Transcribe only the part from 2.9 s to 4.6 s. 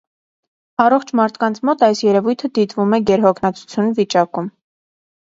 է գերհոգնածություն վիճակում։